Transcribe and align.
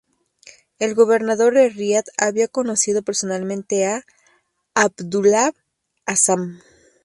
El 0.79 0.95
gobernador 0.95 1.53
de 1.53 1.69
Riad 1.69 2.05
había 2.17 2.47
conocido 2.47 3.03
personalmente 3.03 3.85
a 3.85 4.03
Abdullah 4.73 5.51
Azzam. 6.07 6.59